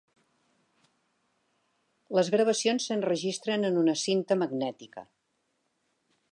Les 2.19 2.31
gravacions 2.37 2.89
s'enregistren 2.91 3.69
en 3.71 3.77
una 3.85 3.97
cinta 4.07 4.41
magnètica 4.43 5.09